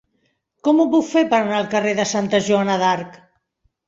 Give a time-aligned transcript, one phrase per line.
[0.67, 3.13] Com ho puc fer per anar al carrer de Santa Joana d'Arc?